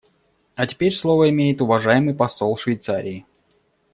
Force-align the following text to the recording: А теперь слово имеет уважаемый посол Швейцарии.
А 0.55 0.65
теперь 0.65 0.95
слово 0.95 1.29
имеет 1.29 1.61
уважаемый 1.61 2.15
посол 2.15 2.57
Швейцарии. 2.57 3.23